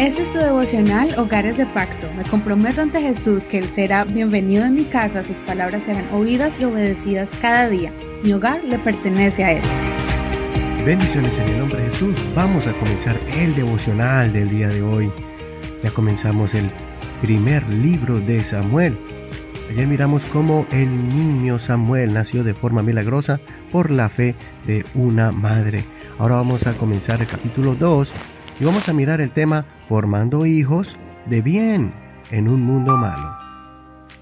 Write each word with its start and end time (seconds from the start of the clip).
Este 0.00 0.22
es 0.22 0.32
tu 0.32 0.38
devocional 0.38 1.16
Hogares 1.16 1.56
de 1.56 1.66
Pacto. 1.66 2.10
Me 2.16 2.24
comprometo 2.24 2.82
ante 2.82 3.00
Jesús 3.00 3.46
que 3.46 3.58
Él 3.58 3.68
será 3.68 4.02
bienvenido 4.02 4.64
en 4.64 4.74
mi 4.74 4.84
casa, 4.86 5.22
sus 5.22 5.38
palabras 5.38 5.84
serán 5.84 6.04
oídas 6.12 6.58
y 6.58 6.64
obedecidas 6.64 7.36
cada 7.40 7.68
día. 7.68 7.92
Mi 8.24 8.32
hogar 8.32 8.64
le 8.64 8.76
pertenece 8.80 9.44
a 9.44 9.52
Él. 9.52 9.62
Bendiciones 10.84 11.38
en 11.38 11.48
el 11.48 11.58
nombre 11.58 11.80
de 11.80 11.90
Jesús. 11.90 12.16
Vamos 12.34 12.66
a 12.66 12.72
comenzar 12.72 13.16
el 13.38 13.54
devocional 13.54 14.32
del 14.32 14.48
día 14.48 14.68
de 14.68 14.82
hoy. 14.82 15.12
Ya 15.84 15.92
comenzamos 15.92 16.54
el 16.54 16.68
primer 17.22 17.66
libro 17.68 18.18
de 18.18 18.42
Samuel. 18.42 18.98
Ayer 19.70 19.86
miramos 19.86 20.26
cómo 20.26 20.66
el 20.72 20.88
niño 21.08 21.60
Samuel 21.60 22.12
nació 22.12 22.42
de 22.42 22.52
forma 22.52 22.82
milagrosa 22.82 23.38
por 23.70 23.92
la 23.92 24.08
fe 24.08 24.34
de 24.66 24.84
una 24.94 25.30
madre. 25.30 25.84
Ahora 26.18 26.34
vamos 26.34 26.66
a 26.66 26.72
comenzar 26.72 27.20
el 27.20 27.28
capítulo 27.28 27.76
2 27.76 28.12
y 28.60 28.64
vamos 28.64 28.88
a 28.88 28.92
mirar 28.92 29.20
el 29.20 29.32
tema 29.32 29.64
formando 29.86 30.46
hijos 30.46 30.96
de 31.26 31.42
bien 31.42 31.92
en 32.30 32.48
un 32.48 32.62
mundo 32.62 32.96
malo. 32.96 33.36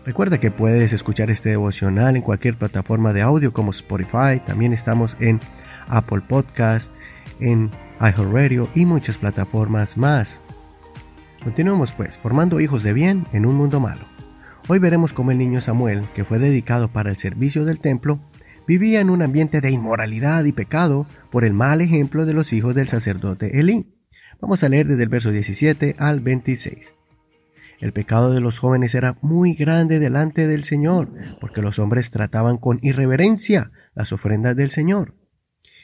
Recuerda 0.05 0.41
que 0.41 0.51
puedes 0.51 0.93
escuchar 0.93 1.31
este 1.31 1.51
devocional 1.51 2.17
en 2.17 2.23
cualquier 2.23 2.57
plataforma 2.57 3.13
de 3.13 3.23
audio 3.23 3.53
como 3.53 3.71
Spotify, 3.71 4.41
también 4.45 4.73
estamos 4.73 5.17
en 5.21 5.41
Apple 5.89 6.23
Podcast, 6.27 6.93
en 7.41 7.71
iHeartRadio 8.01 8.69
y 8.75 8.87
muchas 8.87 9.19
plataformas 9.19 9.97
más. 9.97 10.41
Continuemos 11.45 11.93
pues, 11.93 12.19
formando 12.19 12.61
hijos 12.61 12.83
de 12.83 12.93
bien 12.93 13.27
en 13.33 13.47
un 13.47 13.55
mundo 13.57 13.81
malo. 13.81 14.07
Hoy 14.69 14.79
veremos 14.79 15.13
cómo 15.13 15.31
el 15.31 15.39
niño 15.39 15.61
Samuel, 15.61 16.09
que 16.15 16.25
fue 16.25 16.39
dedicado 16.39 16.89
para 16.89 17.11
el 17.11 17.17
servicio 17.17 17.65
del 17.65 17.81
templo, 17.81 18.21
vivía 18.67 19.01
en 19.01 19.11
un 19.11 19.23
ambiente 19.23 19.61
de 19.61 19.71
inmoralidad 19.71 20.45
y 20.45 20.53
pecado 20.53 21.07
por 21.31 21.45
el 21.45 21.53
mal 21.53 21.81
ejemplo 21.81 22.27
de 22.27 22.33
los 22.33 22.53
hijos 22.53 22.75
del 22.75 22.89
sacerdote 22.89 23.59
Elí. 23.59 23.87
Vamos 24.43 24.65
a 24.65 24.69
leer 24.69 24.89
desde 24.89 25.05
el 25.05 25.09
verso 25.09 25.31
17 25.31 25.95
al 26.01 26.21
26. 26.21 26.95
El 27.79 27.93
pecado 27.93 28.35
de 28.35 28.41
los 28.41 28.59
jóvenes 28.59 28.93
era 28.97 29.17
muy 29.23 29.55
grande 29.55 30.01
delante 30.01 30.49
del 30.49 30.65
Señor, 30.65 31.11
porque 31.41 31.63
los 31.63 31.79
hombres 31.79 32.11
trataban 32.11 32.57
con 32.57 32.81
irreverencia 32.83 33.71
las 33.95 34.13
ofrendas 34.13 34.57
del 34.57 34.71
Señor. 34.71 35.15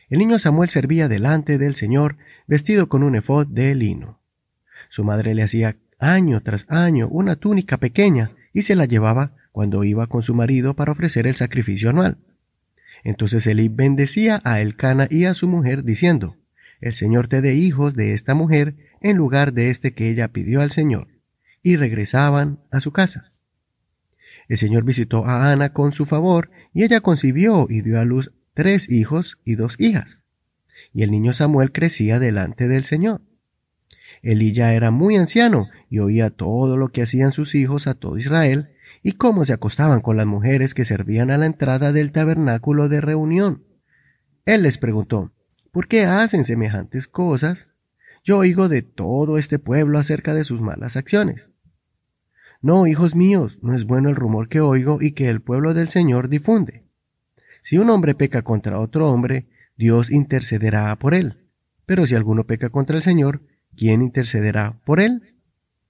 El 0.08 0.18
niño 0.18 0.40
Samuel 0.40 0.70
servía 0.70 1.06
delante 1.06 1.56
del 1.56 1.76
Señor 1.76 2.16
vestido 2.48 2.88
con 2.88 3.04
un 3.04 3.14
efod 3.14 3.46
de 3.46 3.76
lino. 3.76 4.20
Su 4.88 5.04
madre 5.04 5.36
le 5.36 5.44
hacía 5.44 5.76
año 6.00 6.40
tras 6.42 6.66
año 6.68 7.06
una 7.06 7.36
túnica 7.36 7.76
pequeña 7.76 8.32
y 8.52 8.62
se 8.62 8.74
la 8.74 8.86
llevaba 8.86 9.36
cuando 9.52 9.84
iba 9.84 10.08
con 10.08 10.22
su 10.22 10.34
marido 10.34 10.74
para 10.74 10.90
ofrecer 10.90 11.28
el 11.28 11.36
sacrificio 11.36 11.90
anual. 11.90 12.18
Entonces 13.04 13.46
Elí 13.46 13.68
bendecía 13.68 14.40
a 14.42 14.60
Elcana 14.60 15.06
y 15.08 15.26
a 15.26 15.34
su 15.34 15.46
mujer 15.46 15.84
diciendo, 15.84 16.34
el 16.80 16.94
Señor 16.94 17.28
te 17.28 17.40
dé 17.40 17.54
hijos 17.54 17.94
de 17.94 18.14
esta 18.14 18.34
mujer 18.34 18.76
en 19.00 19.16
lugar 19.16 19.52
de 19.52 19.70
este 19.70 19.92
que 19.92 20.10
ella 20.10 20.28
pidió 20.28 20.60
al 20.60 20.70
Señor, 20.70 21.08
y 21.62 21.76
regresaban 21.76 22.60
a 22.70 22.80
su 22.80 22.92
casa. 22.92 23.28
El 24.48 24.58
Señor 24.58 24.84
visitó 24.84 25.26
a 25.26 25.52
Ana 25.52 25.72
con 25.72 25.92
su 25.92 26.06
favor, 26.06 26.50
y 26.72 26.84
ella 26.84 27.00
concibió 27.00 27.66
y 27.68 27.82
dio 27.82 28.00
a 28.00 28.04
luz 28.04 28.32
tres 28.54 28.90
hijos 28.90 29.38
y 29.44 29.56
dos 29.56 29.76
hijas. 29.78 30.22
Y 30.92 31.02
el 31.02 31.10
niño 31.10 31.32
Samuel 31.32 31.72
crecía 31.72 32.18
delante 32.18 32.66
del 32.66 32.84
Señor. 32.84 33.22
Elí 34.22 34.52
ya 34.52 34.72
era 34.72 34.90
muy 34.90 35.16
anciano 35.16 35.68
y 35.88 35.98
oía 35.98 36.30
todo 36.30 36.76
lo 36.76 36.88
que 36.88 37.02
hacían 37.02 37.32
sus 37.32 37.54
hijos 37.54 37.86
a 37.86 37.94
todo 37.94 38.18
Israel, 38.18 38.70
y 39.02 39.12
cómo 39.12 39.44
se 39.44 39.52
acostaban 39.52 40.00
con 40.00 40.16
las 40.16 40.26
mujeres 40.26 40.74
que 40.74 40.84
servían 40.84 41.30
a 41.30 41.38
la 41.38 41.46
entrada 41.46 41.92
del 41.92 42.10
tabernáculo 42.10 42.88
de 42.88 43.00
reunión. 43.00 43.64
Él 44.44 44.62
les 44.62 44.78
preguntó, 44.78 45.32
¿Por 45.72 45.88
qué 45.88 46.04
hacen 46.04 46.44
semejantes 46.44 47.08
cosas? 47.08 47.70
Yo 48.24 48.38
oigo 48.38 48.68
de 48.68 48.82
todo 48.82 49.38
este 49.38 49.58
pueblo 49.58 49.98
acerca 49.98 50.34
de 50.34 50.44
sus 50.44 50.60
malas 50.60 50.96
acciones. 50.96 51.50
No, 52.60 52.86
hijos 52.86 53.14
míos, 53.14 53.58
no 53.62 53.74
es 53.74 53.84
bueno 53.84 54.08
el 54.08 54.16
rumor 54.16 54.48
que 54.48 54.60
oigo 54.60 54.98
y 55.00 55.12
que 55.12 55.28
el 55.28 55.40
pueblo 55.40 55.74
del 55.74 55.88
Señor 55.88 56.28
difunde. 56.28 56.84
Si 57.62 57.78
un 57.78 57.90
hombre 57.90 58.14
peca 58.14 58.42
contra 58.42 58.80
otro 58.80 59.10
hombre, 59.10 59.48
Dios 59.76 60.10
intercederá 60.10 60.98
por 60.98 61.14
él. 61.14 61.48
Pero 61.86 62.06
si 62.06 62.14
alguno 62.14 62.46
peca 62.46 62.70
contra 62.70 62.96
el 62.96 63.02
Señor, 63.02 63.42
¿quién 63.76 64.02
intercederá 64.02 64.80
por 64.84 65.00
él? 65.00 65.36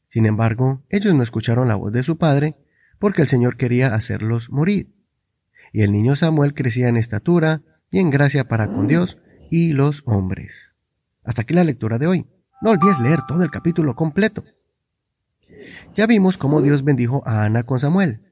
Sin 0.09 0.27
embargo, 0.27 0.83
ellos 0.91 1.15
no 1.15 1.23
escucharon 1.23 1.69
la 1.69 1.75
voz 1.75 1.93
de 1.93 2.03
su 2.03 2.19
padre, 2.19 2.57
porque 2.99 3.23
el 3.23 3.29
Señor 3.29 3.57
quería 3.57 3.95
hacerlos 3.95 4.51
morir. 4.51 4.95
Y 5.73 5.83
el 5.83 5.93
niño 5.93 6.17
Samuel 6.17 6.55
crecía 6.55 6.89
en 6.89 6.97
estatura 6.97 7.63
y 7.91 7.99
en 7.99 8.11
gracia 8.11 8.49
para 8.49 8.69
con 8.69 8.89
Dios, 8.89 9.19
y 9.51 9.73
los 9.73 10.03
hombres. 10.07 10.77
Hasta 11.25 11.43
aquí 11.43 11.55
la 11.55 11.65
lectura 11.65 11.99
de 11.99 12.07
hoy. 12.07 12.27
No 12.61 12.71
olvides 12.71 12.99
leer 12.99 13.21
todo 13.27 13.43
el 13.43 13.51
capítulo 13.51 13.95
completo. 13.95 14.45
Ya 15.95 16.07
vimos 16.07 16.39
cómo 16.39 16.63
Dios 16.63 16.85
bendijo 16.85 17.23
a 17.27 17.45
Ana 17.45 17.63
con 17.63 17.79
Samuel. 17.79 18.23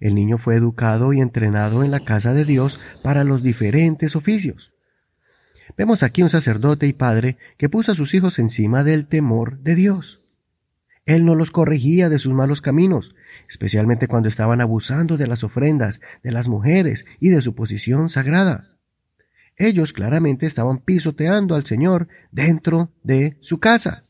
El 0.00 0.14
niño 0.14 0.38
fue 0.38 0.56
educado 0.56 1.12
y 1.12 1.20
entrenado 1.20 1.82
en 1.82 1.90
la 1.90 2.00
casa 2.00 2.34
de 2.34 2.44
Dios 2.44 2.78
para 3.02 3.24
los 3.24 3.42
diferentes 3.42 4.16
oficios. 4.16 4.72
Vemos 5.76 6.02
aquí 6.02 6.22
un 6.22 6.30
sacerdote 6.30 6.86
y 6.86 6.92
padre 6.92 7.38
que 7.56 7.68
puso 7.68 7.92
a 7.92 7.94
sus 7.94 8.14
hijos 8.14 8.38
encima 8.38 8.84
del 8.84 9.06
temor 9.06 9.58
de 9.60 9.74
Dios. 9.74 10.22
Él 11.04 11.24
no 11.24 11.34
los 11.34 11.50
corregía 11.50 12.08
de 12.08 12.18
sus 12.18 12.34
malos 12.34 12.60
caminos, 12.60 13.14
especialmente 13.48 14.08
cuando 14.08 14.28
estaban 14.28 14.60
abusando 14.60 15.16
de 15.16 15.28
las 15.28 15.44
ofrendas, 15.44 16.00
de 16.22 16.32
las 16.32 16.48
mujeres 16.48 17.06
y 17.20 17.28
de 17.28 17.40
su 17.40 17.54
posición 17.54 18.10
sagrada. 18.10 18.75
Ellos 19.56 19.92
claramente 19.92 20.46
estaban 20.46 20.78
pisoteando 20.78 21.54
al 21.54 21.64
Señor 21.64 22.08
dentro 22.30 22.92
de 23.02 23.38
su 23.40 23.58
casa. 23.58 24.02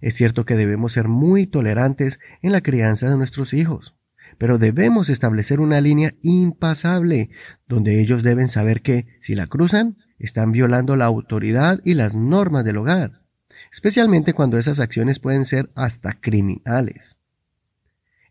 Es 0.00 0.14
cierto 0.14 0.44
que 0.44 0.56
debemos 0.56 0.92
ser 0.92 1.06
muy 1.06 1.46
tolerantes 1.46 2.18
en 2.42 2.50
la 2.52 2.60
crianza 2.60 3.08
de 3.08 3.16
nuestros 3.16 3.54
hijos, 3.54 3.94
pero 4.38 4.58
debemos 4.58 5.10
establecer 5.10 5.60
una 5.60 5.80
línea 5.80 6.14
impasable 6.22 7.30
donde 7.68 8.00
ellos 8.00 8.24
deben 8.24 8.48
saber 8.48 8.82
que, 8.82 9.06
si 9.20 9.36
la 9.36 9.46
cruzan, 9.46 9.96
están 10.18 10.50
violando 10.50 10.96
la 10.96 11.04
autoridad 11.04 11.80
y 11.84 11.94
las 11.94 12.16
normas 12.16 12.64
del 12.64 12.78
hogar, 12.78 13.22
especialmente 13.70 14.34
cuando 14.34 14.58
esas 14.58 14.80
acciones 14.80 15.20
pueden 15.20 15.44
ser 15.44 15.68
hasta 15.76 16.12
criminales. 16.12 17.18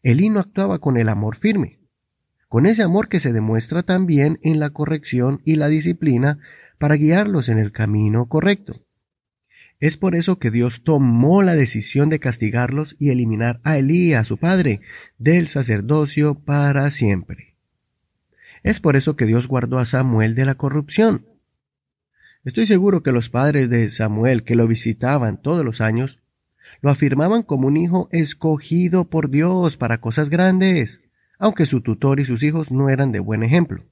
Elí 0.03 0.29
no 0.29 0.41
actuaba 0.41 0.79
con 0.79 0.97
el 0.97 1.07
amor 1.07 1.37
firme, 1.37 1.80
con 2.51 2.65
ese 2.65 2.83
amor 2.83 3.07
que 3.07 3.21
se 3.21 3.31
demuestra 3.31 3.81
también 3.81 4.37
en 4.43 4.59
la 4.59 4.71
corrección 4.71 5.41
y 5.45 5.55
la 5.55 5.69
disciplina 5.69 6.39
para 6.79 6.95
guiarlos 6.95 7.47
en 7.47 7.59
el 7.59 7.71
camino 7.71 8.25
correcto. 8.25 8.85
Es 9.79 9.95
por 9.95 10.15
eso 10.15 10.37
que 10.37 10.51
Dios 10.51 10.83
tomó 10.83 11.43
la 11.43 11.55
decisión 11.55 12.09
de 12.09 12.19
castigarlos 12.19 12.97
y 12.99 13.09
eliminar 13.09 13.61
a 13.63 13.77
Elías, 13.77 14.27
su 14.27 14.35
padre, 14.35 14.81
del 15.17 15.47
sacerdocio 15.47 16.43
para 16.43 16.89
siempre. 16.89 17.55
Es 18.63 18.81
por 18.81 18.97
eso 18.97 19.15
que 19.15 19.25
Dios 19.25 19.47
guardó 19.47 19.79
a 19.79 19.85
Samuel 19.85 20.35
de 20.35 20.43
la 20.43 20.55
corrupción. 20.55 21.25
Estoy 22.43 22.67
seguro 22.67 23.01
que 23.01 23.13
los 23.13 23.29
padres 23.29 23.69
de 23.69 23.89
Samuel 23.89 24.43
que 24.43 24.57
lo 24.57 24.67
visitaban 24.67 25.41
todos 25.41 25.63
los 25.63 25.79
años 25.79 26.19
lo 26.81 26.89
afirmaban 26.89 27.43
como 27.43 27.67
un 27.67 27.77
hijo 27.77 28.09
escogido 28.11 29.09
por 29.09 29.29
Dios 29.29 29.77
para 29.77 30.01
cosas 30.01 30.29
grandes 30.29 30.99
aunque 31.41 31.65
su 31.65 31.81
tutor 31.81 32.19
y 32.19 32.25
sus 32.25 32.43
hijos 32.43 32.71
no 32.71 32.89
eran 32.89 33.11
de 33.11 33.19
buen 33.19 33.41
ejemplo. 33.41 33.83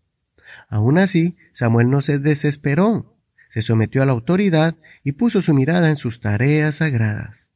Aún 0.69 0.99
así, 0.99 1.35
Samuel 1.51 1.89
no 1.89 2.01
se 2.01 2.19
desesperó, 2.19 3.17
se 3.49 3.63
sometió 3.63 4.03
a 4.03 4.05
la 4.05 4.11
autoridad 4.11 4.75
y 5.03 5.13
puso 5.13 5.41
su 5.41 5.55
mirada 5.55 5.89
en 5.89 5.95
sus 5.95 6.21
tareas 6.21 6.75
sagradas. 6.75 7.49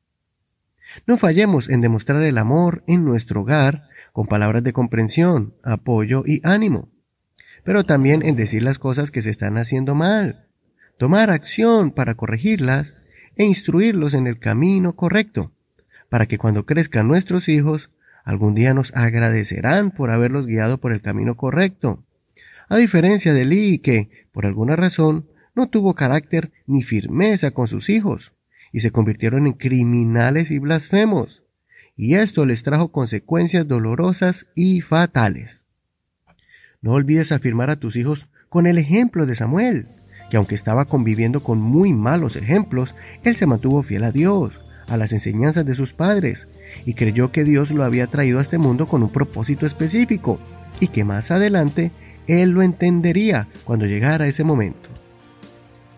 No 1.06 1.16
fallemos 1.16 1.70
en 1.70 1.82
demostrar 1.82 2.24
el 2.24 2.40
amor 2.40 2.84
en 2.88 3.06
nuestro 3.06 3.42
hogar 3.42 3.88
con 4.14 4.26
palabras 4.26 4.64
de 4.64 4.74
comprensión, 4.74 5.54
apoyo 5.64 6.24
y 6.26 6.42
ánimo, 6.44 6.90
pero 7.64 7.84
también 7.84 8.26
en 8.26 8.36
decir 8.36 8.64
las 8.64 8.80
cosas 8.80 9.12
que 9.12 9.22
se 9.22 9.30
están 9.30 9.60
haciendo 9.60 9.94
mal, 9.94 10.48
tomar 10.98 11.30
acción 11.30 11.92
para 11.92 12.16
corregirlas 12.16 12.96
e 13.36 13.46
instruirlos 13.46 14.16
en 14.16 14.26
el 14.26 14.40
camino 14.40 14.96
correcto, 14.96 15.52
para 16.10 16.26
que 16.26 16.40
cuando 16.40 16.66
crezcan 16.66 17.08
nuestros 17.08 17.48
hijos 17.48 17.92
Algún 18.24 18.56
día 18.56 18.74
nos 18.74 18.96
agradecerán 18.96 19.92
por 19.92 20.10
haberlos 20.10 20.48
guiado 20.48 20.80
por 20.80 20.94
el 20.94 21.02
camino 21.02 21.36
correcto. 21.36 22.04
A 22.70 22.78
diferencia 22.78 23.34
de 23.34 23.46
Lee, 23.46 23.80
que, 23.80 24.10
por 24.32 24.46
alguna 24.46 24.76
razón, 24.76 25.28
no 25.56 25.68
tuvo 25.68 25.94
carácter 25.94 26.52
ni 26.66 26.84
firmeza 26.84 27.52
con 27.52 27.68
sus 27.68 27.90
hijos, 27.90 28.34
y 28.72 28.80
se 28.80 28.92
convirtieron 28.92 29.46
en 29.46 29.54
criminales 29.54 30.52
y 30.52 30.60
blasfemos, 30.60 31.44
y 31.96 32.16
esto 32.16 32.46
les 32.46 32.64
trajo 32.64 32.92
consecuencias 32.92 33.68
dolorosas 33.68 34.48
y 34.56 34.82
fatales. 34.82 35.66
No 36.82 36.94
olvides 36.94 37.32
afirmar 37.32 37.70
a 37.70 37.76
tus 37.76 37.96
hijos 37.96 38.28
con 38.50 38.66
el 38.66 38.78
ejemplo 38.78 39.26
de 39.26 39.36
Samuel, 39.36 39.88
que 40.30 40.38
aunque 40.38 40.56
estaba 40.56 40.86
conviviendo 40.86 41.44
con 41.44 41.62
muy 41.62 41.94
malos 41.94 42.36
ejemplos, 42.36 42.96
él 43.24 43.36
se 43.36 43.46
mantuvo 43.46 43.84
fiel 43.84 44.04
a 44.04 44.12
Dios, 44.12 44.60
a 44.88 44.98
las 44.98 45.12
enseñanzas 45.12 45.66
de 45.66 45.76
sus 45.76 45.94
padres 45.94 46.48
y 46.86 46.94
creyó 46.94 47.32
que 47.32 47.44
Dios 47.44 47.72
lo 47.72 47.84
había 47.84 48.08
traído 48.08 48.40
a 48.40 48.42
este 48.42 48.58
mundo 48.58 48.88
con 48.88 49.04
un 49.04 49.10
propósito 49.10 49.66
específico 49.66 50.40
y 50.80 50.88
que 50.88 51.04
más 51.04 51.32
adelante 51.32 51.92
él 52.28 52.50
lo 52.50 52.62
entendería 52.62 53.48
cuando 53.64 53.86
llegara 53.86 54.26
ese 54.26 54.44
momento. 54.44 54.90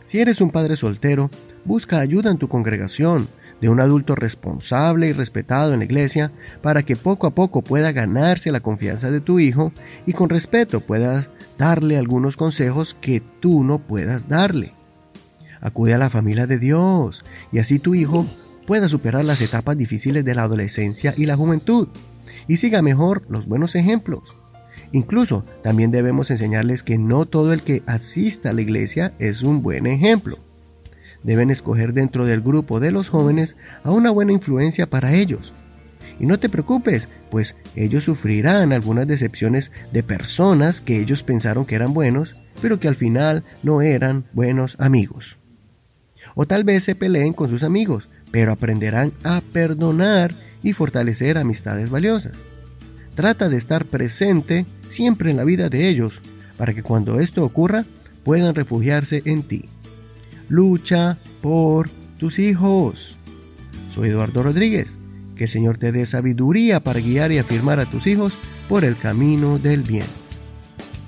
Si 0.06 0.20
eres 0.20 0.42
un 0.42 0.52
padre 0.52 0.76
soltero, 0.76 1.30
busca 1.66 2.00
ayuda 2.00 2.32
en 2.32 2.38
tu 2.38 2.48
congregación, 2.48 3.28
de 3.62 3.70
un 3.70 3.80
adulto 3.80 4.16
responsable 4.16 5.08
y 5.08 5.14
respetado 5.14 5.74
en 5.74 5.80
la 5.80 5.86
iglesia 5.86 6.32
para 6.62 6.84
que 6.84 6.96
poco 6.96 7.28
a 7.28 7.34
poco 7.34 7.62
pueda 7.62 7.92
ganarse 7.92 8.52
la 8.52 8.60
confianza 8.60 9.12
de 9.12 9.22
tu 9.22 9.40
hijo 9.40 9.72
y 10.06 10.14
con 10.14 10.30
respeto 10.30 10.82
puedas 10.82 11.30
darle 11.58 11.98
algunos 11.98 12.38
consejos 12.38 12.98
que 13.00 13.22
tú 13.40 13.64
no 13.64 13.80
puedas 13.80 14.28
darle. 14.28 14.74
Acude 15.62 15.94
a 15.94 15.98
la 15.98 16.10
familia 16.10 16.48
de 16.48 16.60
Dios 16.60 17.24
y 17.52 17.60
así 17.60 17.80
tu 17.80 17.96
hijo 17.96 18.26
pueda 18.66 18.90
superar 18.90 19.26
las 19.26 19.42
etapas 19.42 19.78
difíciles 19.78 20.26
de 20.26 20.36
la 20.36 20.44
adolescencia 20.44 21.14
y 21.18 21.26
la 21.26 21.36
juventud 21.36 21.88
y 22.48 22.58
siga 22.58 22.82
mejor 22.82 23.24
los 23.30 23.48
buenos 23.48 23.76
ejemplos. 23.76 24.36
Incluso 24.92 25.46
también 25.64 25.92
debemos 25.92 26.32
enseñarles 26.32 26.84
que 26.84 26.98
no 26.98 27.26
todo 27.26 27.54
el 27.54 27.62
que 27.62 27.84
asista 27.86 28.52
a 28.52 28.54
la 28.54 28.62
iglesia 28.62 29.14
es 29.20 29.42
un 29.42 29.62
buen 29.62 29.88
ejemplo. 29.88 30.38
Deben 31.24 31.50
escoger 31.50 31.94
dentro 31.94 32.26
del 32.26 32.42
grupo 32.42 32.80
de 32.80 32.92
los 32.92 33.10
jóvenes 33.10 33.58
a 33.84 33.92
una 33.92 34.12
buena 34.12 34.32
influencia 34.32 34.90
para 34.90 35.14
ellos. 35.14 35.54
Y 36.20 36.28
no 36.28 36.40
te 36.40 36.50
preocupes, 36.50 37.10
pues 37.30 37.56
ellos 37.76 38.06
sufrirán 38.06 38.72
algunas 38.72 39.08
decepciones 39.08 39.72
de 39.92 40.04
personas 40.04 40.82
que 40.82 41.00
ellos 41.00 41.24
pensaron 41.24 41.66
que 41.66 41.76
eran 41.76 41.94
buenos, 41.94 42.36
pero 42.62 42.80
que 42.80 42.88
al 42.88 42.96
final 42.96 43.44
no 43.64 43.82
eran 43.82 44.26
buenos 44.34 44.78
amigos. 44.80 45.40
O 46.36 46.46
tal 46.46 46.64
vez 46.64 46.84
se 46.84 46.96
peleen 46.96 47.34
con 47.34 47.50
sus 47.50 47.64
amigos, 47.64 48.10
pero 48.32 48.52
aprenderán 48.52 49.14
a 49.24 49.42
perdonar 49.42 50.36
y 50.62 50.74
fortalecer 50.74 51.38
amistades 51.38 51.90
valiosas. 51.90 52.46
Trata 53.16 53.48
de 53.48 53.58
estar 53.58 53.86
presente 53.86 54.66
siempre 54.86 55.32
en 55.32 55.38
la 55.38 55.46
vida 55.46 55.70
de 55.70 55.88
ellos, 55.88 56.22
para 56.58 56.74
que 56.74 56.84
cuando 56.84 57.20
esto 57.20 57.44
ocurra 57.44 57.86
puedan 58.24 58.56
refugiarse 58.56 59.22
en 59.26 59.44
ti. 59.44 59.70
Lucha 60.50 61.18
por 61.42 61.90
tus 62.18 62.40
hijos. 62.40 63.16
Soy 63.94 64.10
Eduardo 64.10 64.44
Rodríguez. 64.44 64.98
Que 65.36 65.46
el 65.46 65.50
Señor 65.50 65.78
te 65.78 65.92
dé 65.92 66.06
sabiduría 66.06 66.80
para 66.80 67.02
guiar 67.02 67.32
y 67.34 67.40
afirmar 67.40 67.82
a 67.82 67.86
tus 67.86 68.08
hijos 68.08 68.38
por 68.70 68.86
el 68.86 68.98
camino 68.98 69.60
del 69.60 69.82
bien. 69.82 70.06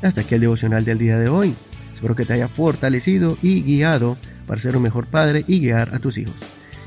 Hasta 0.02 0.22
aquí 0.22 0.36
el 0.36 0.42
devocional 0.42 0.84
del 0.84 0.98
día 0.98 1.18
de 1.18 1.30
hoy. 1.30 1.56
Espero 1.98 2.14
que 2.14 2.26
te 2.26 2.34
haya 2.34 2.48
fortalecido 2.48 3.40
y 3.42 3.64
guiado 3.64 4.18
para 4.46 4.62
ser 4.62 4.78
un 4.78 4.84
mejor 4.84 5.08
padre 5.08 5.44
y 5.48 5.62
guiar 5.62 5.96
a 5.96 6.00
tus 6.00 6.20
hijos. 6.20 6.36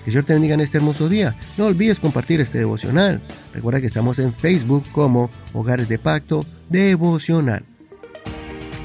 Que 0.05 0.13
Señor 0.13 0.23
te 0.23 0.35
bendiga 0.35 0.55
en 0.55 0.61
este 0.61 0.79
hermoso 0.79 1.09
día. 1.09 1.37
No 1.59 1.67
olvides 1.67 1.99
compartir 1.99 2.41
este 2.41 2.59
devocional. 2.59 3.21
Recuerda 3.53 3.81
que 3.81 3.89
estamos 3.89 4.21
en 4.21 4.33
Facebook 4.33 4.85
como 4.93 5.29
Hogares 5.53 5.89
de 5.89 5.99
Pacto 5.99 6.47
Devocional. 6.69 7.65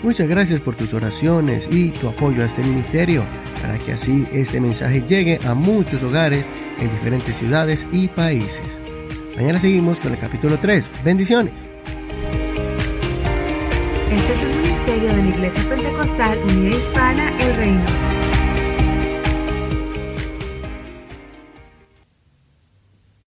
Muchas 0.01 0.27
gracias 0.27 0.62
por 0.62 0.75
tus 0.75 0.95
oraciones 0.95 1.69
y 1.72 1.92
tu 1.92 2.07
apoyo 2.07 2.42
a 2.42 2.48
este 2.48 2.63
ministerio, 2.63 3.24
para 3.62 3.78
que 3.78 3.94
así 3.94 4.28
este 4.33 4.60
mensaje 4.60 5.04
llegue 5.04 5.39
a 5.45 5.54
muchos 5.54 6.01
hogares 6.01 6.50
en 6.80 6.89
diferentes 6.89 7.38
ciudades 7.38 7.86
y 7.92 8.07
países. 8.07 8.81
Mañana 9.36 9.60
seguimos 9.60 10.00
con 10.00 10.12
el 10.12 10.18
capítulo 10.18 10.57
3. 10.57 10.89
Bendiciones. 11.04 11.75
Este 14.15 14.31
es 14.31 14.44
un 14.44 14.62
ministerio 14.62 15.09
de 15.09 15.23
la 15.23 15.29
Iglesia 15.29 15.63
Pentecostal 15.67 16.39
Unida 16.44 16.77
Hispana, 16.77 17.33
El 17.38 17.56
Reino. 17.57 18.25